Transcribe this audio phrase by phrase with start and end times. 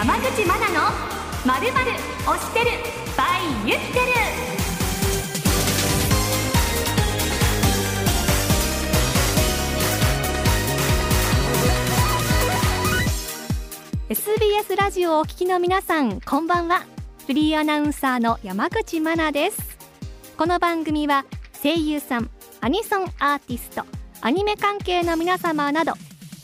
[0.00, 0.80] 山口真奈の
[1.44, 1.90] まるまる
[2.24, 2.70] 推してる
[3.18, 4.06] by 言ってる。
[14.08, 16.86] SBS ラジオをお聞きの皆さんこんばんは。
[17.26, 19.76] フリーアナウンサーの山口真奈です。
[20.38, 21.26] この番組は
[21.62, 22.30] 声優さん
[22.62, 23.84] アニソンアーティスト
[24.22, 25.92] アニメ関係の皆様など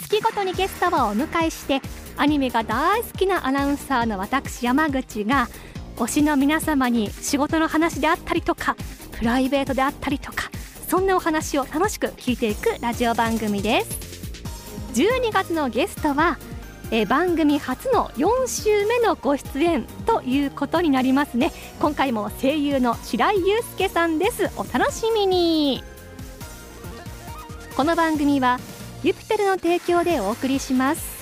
[0.03, 1.81] 月ごとにゲストをお迎えして
[2.17, 5.49] アニメが大好きなアナウンサーの私山口が
[5.97, 8.77] 推しの皆様に仕事の話であったりとか
[9.13, 10.51] プライベートであったりとか
[10.89, 14.07] そんなお話を楽しく聞いていくラジオ番組です。
[14.95, 16.39] 12月のゲストは
[16.91, 21.53] え番組初の4週目のご出演ということになりますね。
[21.81, 24.51] 今回も声優の白井祐介さんです。
[24.57, 25.83] お楽しみに。
[27.77, 28.59] この番組は
[29.03, 31.16] ユピテルの提供でお送りします。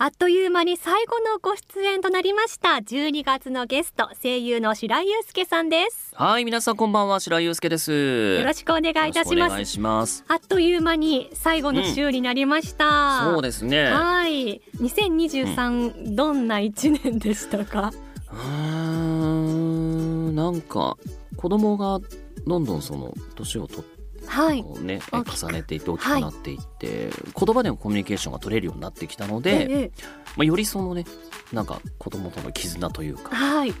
[0.00, 7.90] あっという間に最後のご出演となりました12月のゲスト声優の白井祐介さんですはい、皆さんこんばんは、白井祐介です。
[7.92, 10.24] よろしくお願いいたしますよろくお願いします。
[10.28, 13.86] あっという間に最後の週になりました、そうですね。
[13.86, 17.92] はい2023、どんな一年でしたか？
[18.32, 20.96] うーん、なんか
[21.36, 21.98] 子供が
[22.46, 23.97] どんどんその年を取って
[24.28, 24.62] はい。
[24.62, 29.90] こうね重ねていって大きくなっていって、言葉でのコミュニケーションが取れるようになってきたので、ええ。
[30.36, 31.04] まあよりそのね
[31.52, 33.74] なんか子供との絆というかはい。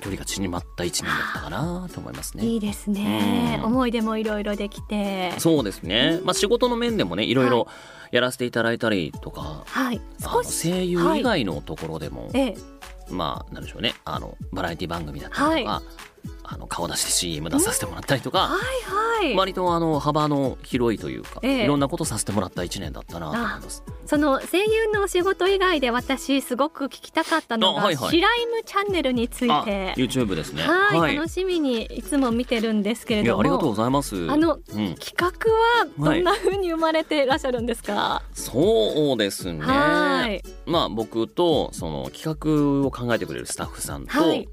[0.00, 2.44] 距離が縮まった一年だったかなと思いますね。
[2.44, 3.66] いいですね、うん。
[3.66, 5.32] 思い出もいろいろできて。
[5.38, 6.20] そうですね。
[6.24, 7.68] まあ仕事の面でもねいろいろ
[8.10, 9.62] やらせていただいたりとか。
[9.66, 10.00] はい。
[10.42, 12.56] 声優以外のところでも、ええ。
[13.08, 13.94] まあなんでしょうね。
[14.04, 15.82] あのバラエティ番組だったりとか、
[16.44, 21.64] あの顔出しで CM 出させてもらったりとか、はいはい、割とあの幅の広いというか、ええ。
[21.64, 23.82] いろんなことさせてもらった一年だったなと思います。
[24.06, 28.10] その声優のお仕事以外で私すごく聞きたかったのが、あはいはい。
[28.10, 30.62] シライムチャンネルについあて YouTube ですね。
[30.64, 33.40] はい、楽しみにいつも見てるんですけれども。
[33.40, 34.30] ありがとうございます。
[34.30, 39.64] あのうん、企画はどんな風に生まれていらっしゃるんですか、そうですね。
[39.64, 40.42] はい。
[40.66, 44.48] まあ僕とその企画を考えてくれるスタッフさんと、はい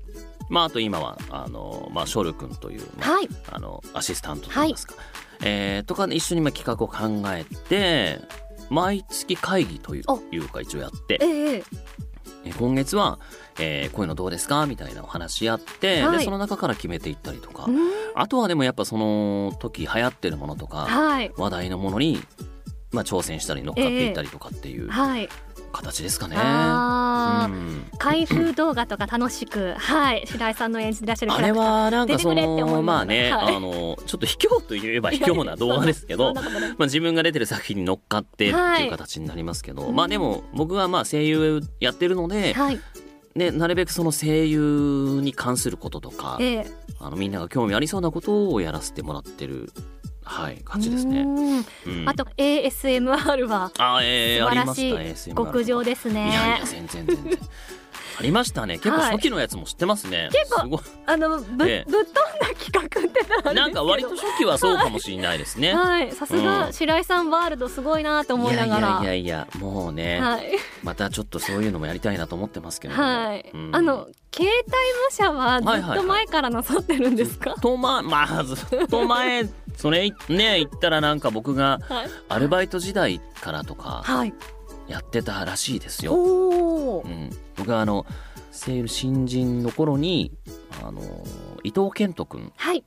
[0.52, 3.30] まああと今はあのまあショル君という、まあはい。
[3.52, 4.96] あのアシスタントといいますか、
[5.44, 8.20] えーとかで一緒にまあ企画を考えて
[8.70, 11.64] 毎月会議というおいうか一応やってえええ
[12.46, 12.54] え。
[12.60, 13.20] 今月は、
[13.60, 16.18] えーこういうのどうですかみたいなお話し合って、はい。
[16.20, 17.78] でその中から決めていったりとか、うん。
[18.16, 21.32] あとはでもやっぱその時流行ってるものとかはい。
[21.38, 22.20] 話題のものに、
[22.92, 24.90] まあ、挑戦したり乗っかっていったりとかっていう。
[24.90, 25.30] はい
[25.72, 26.36] 形ですかね。
[26.36, 27.86] うん。
[27.98, 33.56] 開封動画とか楽しく、はい、白井さんの演じてらっしゃるキあれはなんかそのまあね、はい。
[33.56, 38.86] あのちょっと卑怯といえば卑怯な動画ですけど まあ、自分が出てる作品に乗っかってってはい。
[38.86, 39.96] いう形になりますけど、うん。
[39.96, 42.80] まあでも僕はまあ声優やってるので、はい、
[43.36, 46.68] ね、なるべくその声優に関することとかええ。
[47.00, 49.72] あのみんなが興味ありそうなことをやらせてもらってる、
[50.32, 51.26] はい、感じですね。
[52.06, 54.50] あと ASMR はあ、えー、素。
[54.50, 54.76] 晴ら
[55.16, 56.30] したい極上ですね。
[56.30, 57.40] いやいや全然全然。
[58.18, 58.78] ありましたね。
[58.80, 60.30] 結構はい初期のやつも知ってますね。
[60.32, 60.82] 結構すごい。
[61.06, 61.92] あのぶ,、ええ。
[61.92, 62.20] ぶっ飛んだ
[62.60, 65.74] 企画ってなんなんか割と初期はそうかもしれないですね。
[65.74, 66.12] はい。
[66.12, 66.46] さすうん。
[66.46, 69.00] が白井さんワールドすごいなと思いながら。
[69.02, 70.52] いやいやいやもうね、はい、
[70.84, 73.02] またちょっとそういうのもやりたいなと思ってますけれど。
[73.02, 73.08] も。
[73.08, 73.52] はい。
[73.54, 73.76] うん。
[73.76, 79.44] あの携帯模写はずっと前からなさってるんですか、とままあずっと前
[79.76, 82.08] それね言ったらなんか僕がはい。
[82.30, 84.34] アルバイト時代からとかはい。
[84.88, 86.14] やってたらしいですよ。
[86.14, 88.06] おおうん、僕はあの
[88.52, 90.32] 声優新人の頃に
[90.84, 91.02] あの
[91.64, 92.84] 伊藤健人君はい。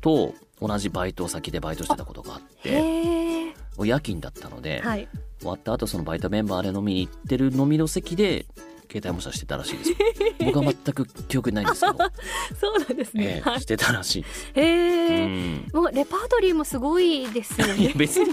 [0.00, 5.08] と同じバイト先でバイトしてたことがあってへえ夜勤だったので、はい。
[5.40, 8.46] 終わった後そのバイトメンバーで飲みに行ってる飲みの席で
[8.92, 9.90] 携帯模写してたらしいです。
[9.90, 9.96] よ
[10.44, 11.96] 僕は全く記憶にないんですけど、
[12.60, 13.54] そうなんですね、はい。
[13.54, 15.68] ええしてたらしいです、へえ、うん。
[15.72, 17.92] もうレパートリーもすごいですよね。
[17.96, 18.32] 別に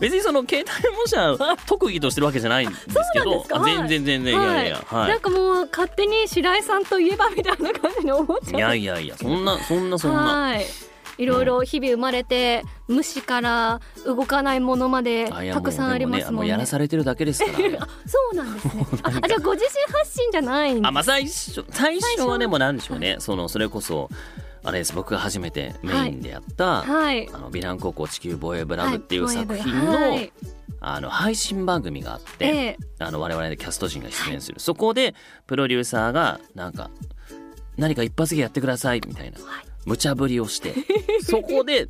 [0.00, 3.60] 別にその携帯模写特技としてるわけじゃないんですけどですか。
[3.60, 8.58] あ全然全然いやいやはい、なんかもう勝手に白井さんといえばみたいな感じに思っちゃう。
[8.58, 10.22] いやいやいやそんなそんなそんな。
[10.22, 10.66] はい
[11.20, 16.42] いろいろ日々生まれて虫から動かないものまでたくさんありますもんね。
[16.44, 17.82] ねやらされてるだけですから。
[17.82, 23.16] あそうなんですねああじゃあご自身発信じゃないんですあまあ最初最初はねもうなんでしょうね。
[23.18, 24.08] そのそれこそ
[24.64, 27.28] あれです僕が初めてメインでやった、はい。
[27.28, 30.32] あのヴィラン高校地球防衛部ラブっていうはい作品の、はい。
[30.80, 32.76] あの配信番組があって、ええ。
[32.98, 35.14] あの我々でキャスト陣が出演する、そこで
[35.46, 36.88] プロデューサーがなんか
[37.76, 39.38] 何か一発芸やってくださいみたいな。
[39.38, 40.74] はい無茶ぶりをして
[41.24, 41.88] そこで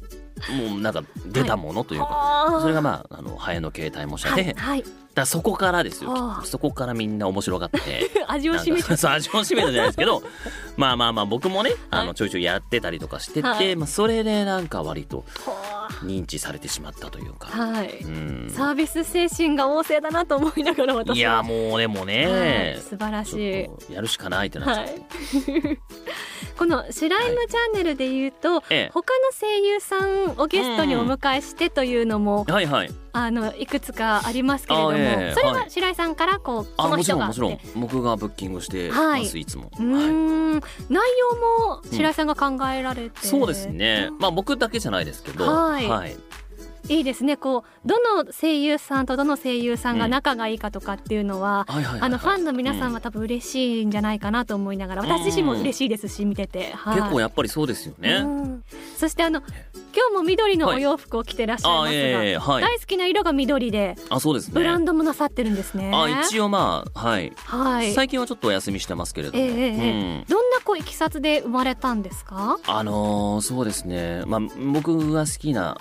[0.68, 2.46] もうなんか出たものというか、あ。
[2.58, 4.84] ーそれがまああのハエの携帯模写で、はい、はい、
[5.14, 6.40] だそこからですよ。
[6.44, 8.88] そこからみんな面白がって 味をなん占めて。
[8.88, 10.22] かそう味を占めたじゃないですけど
[10.78, 12.06] まあまあまあ僕もねあはい。
[12.06, 13.76] のちょいちょいやってたりとかしてて、はい。
[13.76, 15.69] まあ、それでなんか割とは
[16.02, 17.48] 認知されてしまったというか。
[17.52, 18.50] あはい、うん。
[18.50, 23.92] サービス精神が旺盛だなと思いながら私はいやもうでもね、はい素晴らしい。
[23.92, 25.78] やるしかないってなっちゃって、はい。
[26.56, 28.90] この「シュライムチャンネル」で言うと、ええ。
[28.92, 37.58] 他の声優さんをゲストにお迎えしてというのも、はいはいあのいくつかありますけれども、あええそれははい白井さんからこうこの人がろんもちろん。
[37.76, 39.22] 僕がブッキングしてます、はい。
[39.24, 41.36] い、つも、うーん、内容
[41.68, 44.10] も白井さんが考えられて、そうですね。
[44.18, 45.44] まあ僕だけじゃないですけど。
[45.46, 45.88] はい。
[45.88, 46.16] はい、
[46.90, 47.36] いいですね。
[47.36, 52.00] こうどの声優さんとどの声優さんが仲がいいかとかっていうのは、はいはいはいはい。
[52.02, 56.96] あのファンの皆さんうは多分嬉しいんじゃないかなと思いながら、私自身も嬉しいですし見てて、はい。
[56.96, 58.64] 結構やっぱりそうですよね、うん。
[58.96, 62.62] そしてあの今日も緑のお洋服を着てらっしゃいますが、あええはい。
[62.62, 64.54] 大好きな色が緑であそうですね。
[64.54, 65.92] ブランドもなさってるんですね。
[65.94, 67.92] あ一応まあはい、はい。
[67.92, 69.70] 最近はちょっとお休みしてますけれども、ええええ。
[69.70, 70.24] うん。
[70.28, 72.58] どんなこういきさつで生まれたんですか？
[72.66, 74.24] あのーそうですね。
[74.26, 74.40] まあ
[74.72, 75.78] 僕が好きな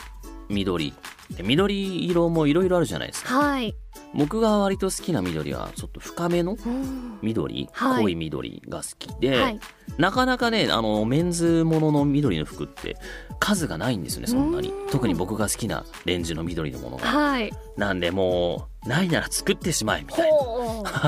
[0.49, 0.93] 緑。
[1.35, 3.37] で緑色もいろいろあるじゃないですか。
[3.37, 3.75] はい。
[4.15, 7.19] 僕が割と好きな緑はちょっと深めのうん。
[7.21, 8.03] 緑、はい。
[8.03, 9.59] 濃い緑が好きで、はい。
[9.97, 12.97] なかなかねあのメンズものの緑の服って
[13.39, 14.69] 数がないんですよねそんなに。
[14.69, 17.05] うん特に僕が好きなレンジの緑のものが。
[17.05, 17.53] はい。
[17.77, 20.37] なんでもうないなら作ってしまえみたいな。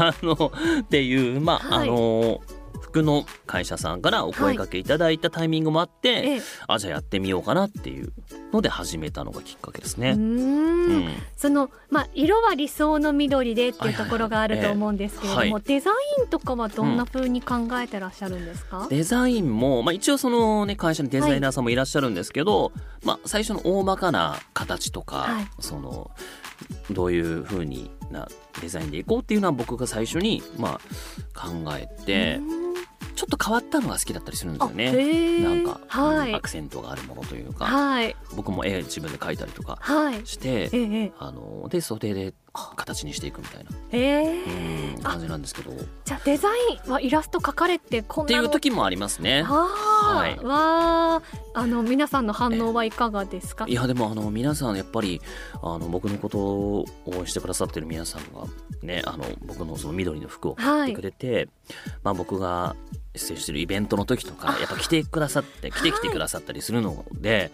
[0.09, 0.51] あの
[0.81, 1.89] っていうまあ、はい。
[1.89, 2.41] あの
[2.91, 6.41] 服の会社さんからお声かけいただいたタイミングもあって、ええ。
[6.67, 8.11] あじゃあやってみようかなっていう
[8.51, 10.11] ので始めたのがきっかけですね。
[10.11, 10.19] うーん。
[10.19, 11.09] うん。
[11.37, 15.51] そのまあ色は理想の緑でっていうところがあると思うんですけれども、はい。
[15.53, 18.87] はいデザインとかはどんな風に考えてらっしゃるんですか？
[18.89, 22.73] デザインも、まあ、一応そのね会社にデザイナーさんもいらっしゃるんですけど、
[23.03, 25.47] まあ、最初の大まかな形とか、はい。
[25.59, 26.11] その
[26.91, 28.27] どういう風にな
[28.61, 30.79] デザインでいこうっていうのは僕が最初に、ま
[31.35, 32.60] あ、考えてうん
[33.21, 35.43] ちょっと変わったのが好きだったりするんですよあね。
[35.43, 36.29] なんか、はい。
[36.29, 38.15] うんアクセントがあるものというか、はい。
[38.35, 40.25] 僕も絵自分で描いたりとかはい。
[40.25, 45.71] して、ええあので袖で形にしていくみたいな、感じなんですけど。
[45.71, 49.43] っじゃあデザインはイラスト描かれてこんてないのう時もありますね。
[49.43, 50.35] ははい。
[50.35, 51.21] い、わあ、
[51.53, 53.65] あの皆さんの反応はいかがですか？
[53.67, 53.73] い。
[53.73, 55.21] やでもあの皆さんやっぱり
[55.61, 58.45] あの僕のことを応援してくださってる皆さんが
[58.83, 61.47] ねあの僕のその緑の服を買ってくれて、
[62.03, 62.75] まあ僕が
[63.15, 67.51] 出演してるイベントの時とかやっぱ来てくださって来て来てくださったりするので、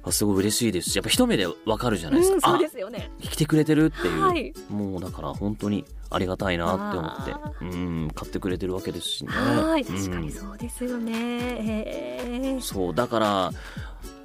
[0.09, 3.11] すごい嬉しいですしやっぱ一目でわかるじゃないですうん、か、そうあですよね。
[3.21, 9.31] 来てくれてるっていう、はい、もうだから本当にありがたいなって思ってあうん買ってくれてるわけですしね。
[9.31, 11.13] はい、うん確かにそうですよね。
[11.15, 13.51] ええそうだから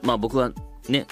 [0.03, 0.51] まあ僕は
[0.89, 1.07] ね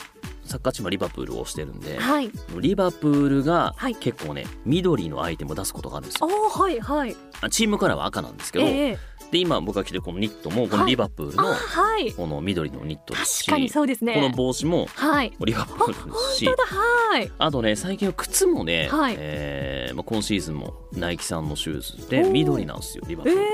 [0.45, 2.31] サッカーチームはリバプールを推してるんで、はい、
[2.61, 6.49] リバプールがはい結構ね、緑のアイテムを出すことがあるんですあよ。
[6.51, 7.17] はいはい。
[7.41, 8.99] あチームカラーは赤なんですけど、ええ
[9.35, 12.13] で今僕が着てるこのニットもこのはいリバプールあのはい。
[12.13, 14.15] この緑のニットですし、確かにそうですね。
[14.15, 15.33] この帽子もはい。
[15.45, 17.33] リバプールですしはい。
[17.37, 23.45] あとね最近は靴もね、はいえーまあ、今シーズンもナイキさんのシューズで緑なんですよリバプール、え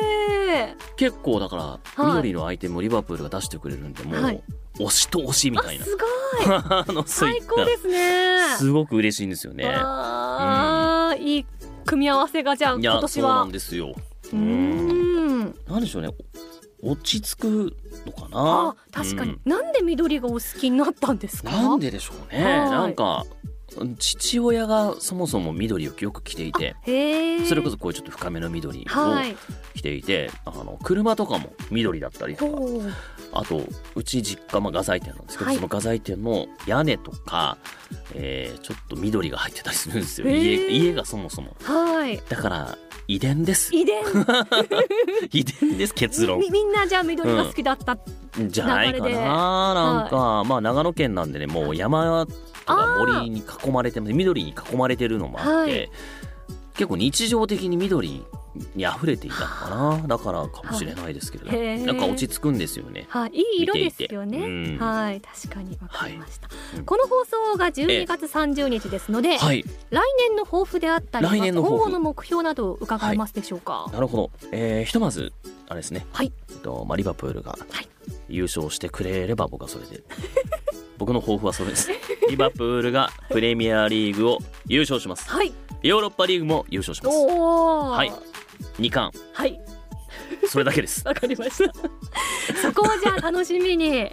[0.53, 4.43] え結構だからはい緑のアイテムをリバプールが出してくれるんでもう、はい
[4.79, 6.47] 推しと推しみあたいなすごい。
[6.47, 8.57] あの最高ですね。
[8.59, 9.67] すごく嬉しいんですよね。
[9.67, 11.47] ああ、いい
[11.85, 13.53] 組み合わせがじゃあ今年はそうなん。
[13.53, 13.95] ですよ。
[14.33, 15.00] ううんん。
[15.69, 16.09] なんでしょうね。
[16.83, 17.77] お落ち着く
[18.07, 19.41] のかあな確かに、うん。
[19.45, 21.51] なんで緑がお好きになったんですか？
[21.51, 22.43] なんででしょうね。
[22.43, 22.71] はい。
[22.71, 23.25] なんか
[23.99, 26.75] 父親がそもそも緑をよく着ていて。
[27.47, 29.37] それこそこういうちょっと深めの緑をはい。
[29.75, 32.59] 着ていて、あの車とかも緑だったりとか。
[33.33, 33.63] あと
[33.95, 37.57] うち実家、まあ、画材店なんですけど、はいその画材店の屋根とか、
[38.15, 42.21] えーちょっと緑が入ってたりするんですよ家家がそもそもはい。
[42.29, 44.03] だから遺伝です遺伝。
[45.33, 47.97] 遺伝です 結論みみんなじゃあ緑が好きだった。
[48.49, 52.33] じゃないかななんか、まあ長野県なんでねもう山と
[52.67, 55.91] か森に囲まれて緑に囲まれてるのもあって、はい。
[56.75, 58.25] 結構日常的に緑
[58.75, 59.71] に溢れていたのか
[60.03, 63.07] なだからかもしれないですけれど、はいなんか落ち着くんですよね。
[63.09, 64.39] はい、いい色ですよね。
[64.39, 64.77] 見ていて。
[64.77, 64.79] うん。
[64.79, 66.85] はい、確かにわかりました、うん。
[66.85, 69.63] この放送が12月30日ですので、はい。
[69.91, 71.83] 来年の抱負であったり、来年の抱負。
[71.83, 73.91] 今後の目標など伺えますでしょうか？
[73.93, 75.33] なるほど、えーひとまず
[75.69, 76.33] あれですね、はい。
[76.51, 77.89] えっとまあ、リバプールがはい
[78.31, 80.03] 優勝してくれれば僕はそれで。
[80.99, 81.91] 僕の抱負はそれです。
[82.29, 85.29] リバプールがプレミアリーグを優勝します。
[85.31, 87.17] はい、ヨーロッパリーグも優勝します。
[87.17, 88.13] はい。
[88.79, 89.19] 2冠。
[89.33, 89.61] はい、
[90.51, 91.07] それだけです。
[91.07, 91.73] わかりました。
[92.61, 94.11] そこをじゃあ楽しみに。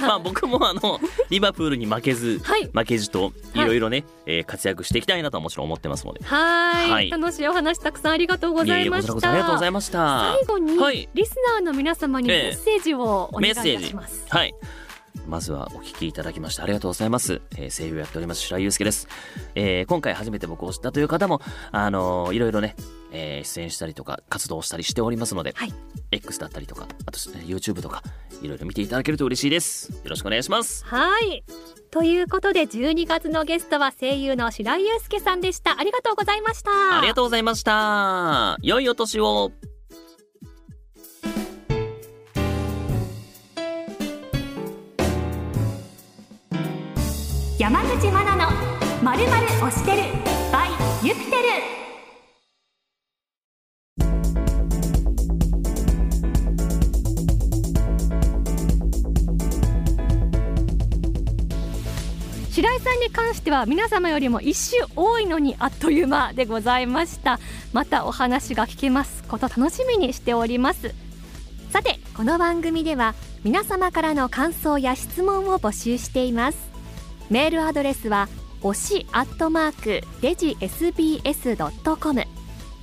[0.00, 0.98] まあ僕もあの
[1.28, 6.24] リバプールに負けず、はい、負けじといろいろね、はい、えー、活躍していきたいなとはもちろん思ってますので。
[6.24, 7.10] はい。
[7.10, 9.12] 楽しいお話たくさんありがとうございました。
[9.30, 10.36] ありがとうございました。
[10.38, 14.54] 最後に、はい、リスナーの皆様にメッセージをお願いいたします、えー、はい。
[15.26, 17.42] まずはお聞きいただきましてありがとうございます。
[17.58, 19.06] えー、声優やっております白井祐介です。
[19.54, 22.74] えー、今回初めて僕を知ったという方も、あのー、いろいろね、
[23.14, 25.72] えー、出演したりとか活動したりしておりますので、はい、
[26.10, 28.02] X だったりとか、あと、ね、YouTube とか、
[28.42, 29.92] いろいろ見ていただけると嬉しいです。
[29.92, 30.84] よろしくお願いします。
[30.84, 31.44] はい。
[31.90, 35.78] ということで12月のゲストは声優の白井祐介さんでした。
[35.78, 36.98] ありがとうございました。
[36.98, 38.58] ありがとうございました。
[38.62, 39.52] 良いお年を。
[47.56, 48.50] 山口真奈の
[49.02, 50.02] まるまる推してる
[50.52, 51.83] by ユピテル
[62.76, 67.38] 井さんに関しては皆様よりも一周多いのにあっという間でございました。
[67.72, 70.94] またお話が聞けますこと楽しみにしております。
[71.70, 76.58] さてこの番組では皆様からの感想や質問を募集しています。
[77.30, 78.28] メールアドレスは
[78.62, 82.24] 推しアットマークデジ SBS.com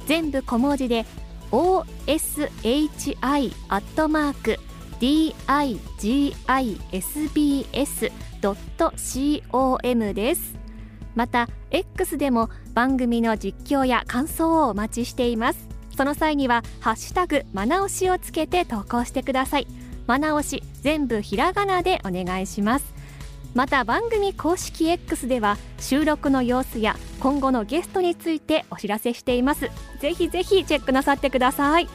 [0.06, 1.06] 全部小文字で
[1.52, 3.18] oshi
[3.68, 4.60] アットマーク
[8.42, 10.56] .com です。
[11.16, 15.68] また X でも番組の実況や感想をお待ちしています。
[15.96, 19.68] その際にはハッシュタグマナオシをつけて投稿してください。
[20.08, 22.94] マナオシ全部ひらがなでお願いします。
[23.54, 29.70] また番組公式 X では収録の様子や今後のゲストについてお知らせしています。
[30.00, 31.90] ぜひぜひチェックなさってください。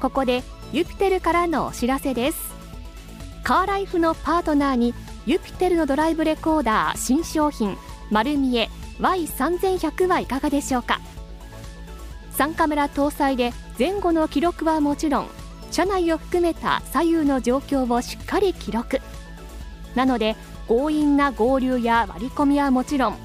[0.00, 2.54] ここでユピテルからのお知らせです。
[3.42, 4.94] カーライフのパートナーに
[5.28, 7.76] ユピテルのドライブレコーダー新商品
[8.10, 11.02] 丸見え Y3100 はいかがでしょうか
[12.32, 15.28] ？3カメラ搭載で前後の記録はもちろん
[15.70, 19.02] 車内を含めた左右の状況をしっかり記録。
[19.94, 20.34] なので
[20.66, 23.18] 強引な合流や割り込みはもちろん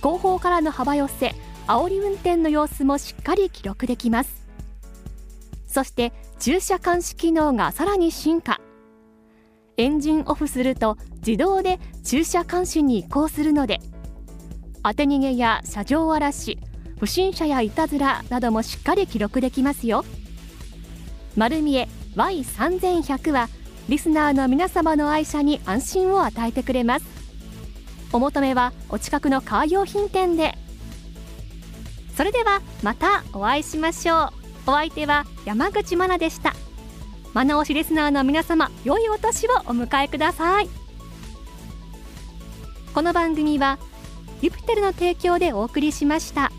[0.00, 1.34] 後方からの幅寄せ
[1.66, 4.46] 煽り運転の様子もしっかり記録できます。
[5.66, 8.58] そして駐車監視機能がさらに進化。
[9.76, 13.80] エンジンオフすると自動で駐車監視に移行するので
[14.82, 16.58] 当て逃げや車上荒らし
[16.98, 20.04] 不審者やいたずらなどもしっかり記録できますよ。
[21.36, 23.48] 丸見え Y3100 は
[23.88, 27.06] リスナーの皆様の愛車に安心を与えてくれます。
[28.12, 30.56] お求めはお近くのカー用品店で。
[32.16, 34.28] それではまたお会いしましょう。
[34.68, 36.54] お相手は山口真奈でした。
[37.36, 40.70] マナオシリスナーの皆様良いお年をお迎えください
[42.94, 43.78] この番組は
[44.40, 46.50] ユピテルの提供でお送りしました。